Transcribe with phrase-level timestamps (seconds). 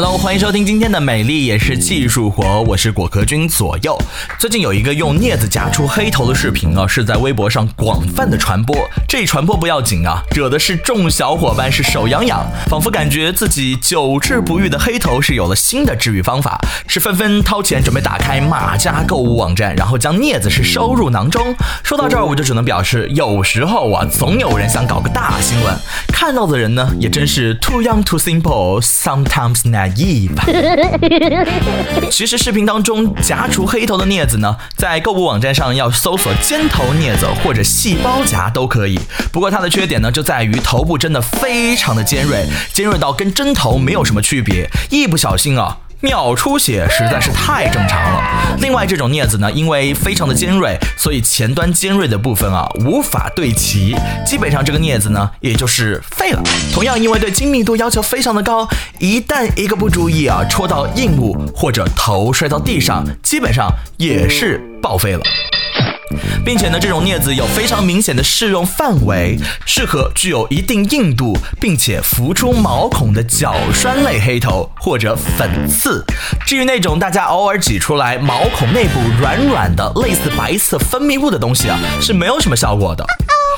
[0.00, 4.00] Hello，欢迎收听今天的美丽也是技术活，我是果壳君左右。
[4.38, 8.76] 最近有一个用镊子夹出黑头的视频啊，是在微博上广泛的传播。
[9.08, 21.42] 这传播不要紧啊，惹的是众小伙伴是手痒痒，仿佛感觉自己久治不愈的黑头是有了新的治愈方法，是纷纷掏钱准备打开马家购物网站，然后将镊子是收入囊中。
[21.82, 25.76] 说到这儿，我就只能表示，有时候啊，总有人想搞个大新闻，
[26.12, 30.30] 看到的人呢，也真是 too young too simple，sometimes naive。
[32.10, 38.98] 其实视频当中夹除黑头的镊子呢，在购物网站上要搜索尖头镊子或者细胞夹都可以。
[39.32, 45.78] 不过它的缺点呢，就在于头部真的非常的尖锐，尖锐到跟针头没有什么区别，一不小心啊。
[46.00, 48.56] 秒出血实在是太正常了。
[48.60, 56.42] 另外，这种镊子呢，因为非常的尖锐，所以前端尖锐的部分啊无法对齐，基本上这个镊子呢也就是废了。
[56.72, 58.68] 同样，因为对精密度要求非常的高，
[58.98, 65.22] 一旦一个不注意啊，戳到硬物或者头摔到地上，基本上也是报废了。
[66.44, 76.04] 并且呢，这种镊子有非常明显的适用范围，适合具有一定硬度并且浮出毛孔的角栓类黑头或者粉刺。
[76.46, 83.04] 至于那种大家偶尔挤出来毛孔内部软软的类似白色分泌物的东西啊，是没有什么效果的。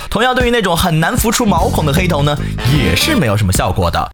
[0.08, 2.36] 同样，对于那种很难浮出毛孔的黑头呢，
[2.72, 4.10] 也是没有什么效果的。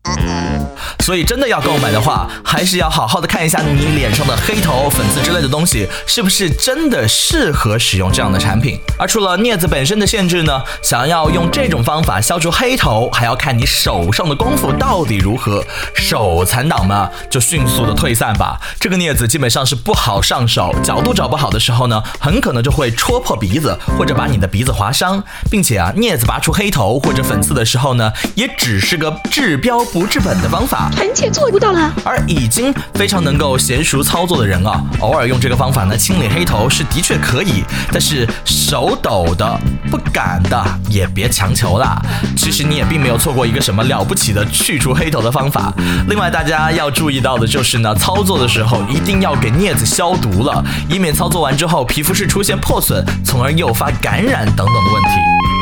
[1.00, 8.78] 所以，真的要购买的话，还是要好好的看一下你脸上的黑头、粉刺之类的东西，是不是真的适合使用这样的产品。
[8.98, 15.64] 而除了镊子本身的限制呢，想要用这种方法消除黑头，还要看你手上的功夫到底如何。
[15.94, 18.60] 手残党嘛，就迅速的退散吧。
[18.78, 25.92] 这个镊子基本上是不好上手，角度找不好的时候呢，很可能就会戳破鼻子，或者把你的鼻子划伤，并且啊。
[25.96, 31.92] 镊子拔出黑头或者粉刺的时候呢，也只是个治标不治本的方法，臣妾做不到了。
[32.04, 37.62] 而已经非常能够娴熟操作的人啊，偶尔用这个方法呢清理黑头是的确可以，
[37.92, 39.58] 但是手抖的
[39.90, 42.00] 不敢的也别强求啦。
[42.36, 45.72] 其实你也并没有错过一个什么了不起的去除黑头的方法。
[46.08, 55.55] 另外大家要注意到的就是呢，操作的时候一定要给镊子消毒了，以免操作完之后皮肤是出现破损，从而诱发感染等等的问题。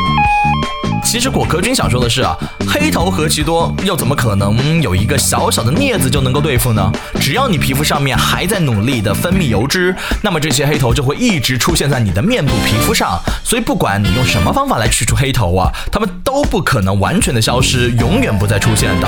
[1.15, 2.37] 其实果壳君想说的是啊，
[2.67, 6.91] 黑头何其多，又怎么可能有一个小小的镊子就能够对付呢？
[7.21, 13.17] 只要你皮肤上面还在努力的分泌油脂，那么这些黑头就会一直出现在你的面部皮肤上。
[13.45, 19.07] 所以不管你用什么方法来去除黑头啊，它们都不可能完全的消失，永远不再出现的。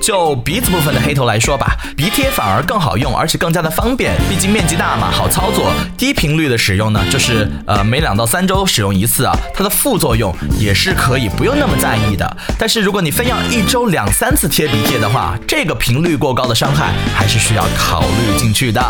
[0.00, 5.72] 就鼻子部分的黑头来说吧，鼻贴反而更好用，而且更加的方便，毕竟面积大嘛，好操作。
[5.96, 12.36] 低频率的使用呢，就是呃每两到三周使用一次啊，它的副作用也是可以不用那么在意的。
[12.58, 18.80] 但是如果你非要一周两三次贴鼻贴的话，这个频率过高的伤害还是需要考虑进去的。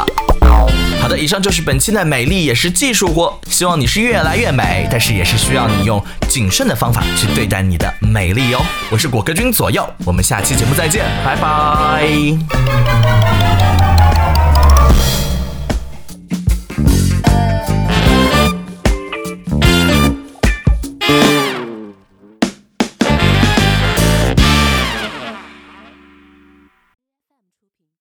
[1.01, 8.63] 好的，以上就是本期的美丽也是技术活，希望你是越来越美，但是也是需要你用谨慎的方法去对待你的美丽哟。
[8.91, 12.07] 我是果壳君左右，我们下期节目再见，拜拜。